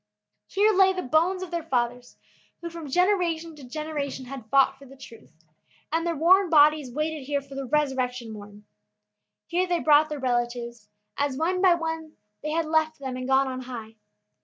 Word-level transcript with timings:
Here 0.47 0.73
lay 0.73 0.93
the 0.93 1.03
bones 1.03 1.43
of 1.43 1.51
their 1.51 1.61
fathers 1.61 2.17
who 2.59 2.71
from 2.71 2.89
generation 2.89 3.55
to 3.55 3.63
generation 3.63 4.25
had 4.25 4.47
fought 4.49 4.79
for 4.79 4.85
the 4.87 4.95
truth, 4.97 5.31
and 5.91 6.07
their 6.07 6.15
worn 6.15 6.49
bodies 6.49 6.91
waited 6.91 7.25
here 7.25 7.39
for 7.39 7.53
the 7.53 7.65
resurrection 7.67 8.31
morn. 8.31 8.65
Here 9.45 9.67
they 9.67 9.79
brought 9.79 10.09
their 10.09 10.17
relatives, 10.17 10.89
as 11.17 11.37
one 11.37 11.61
by 11.61 11.75
one 11.75 12.13
they 12.41 12.49
had 12.49 12.65
left 12.65 12.97
them 12.97 13.15
and 13.15 13.27
gone 13.27 13.47
on 13.47 13.61
high. 13.61 13.93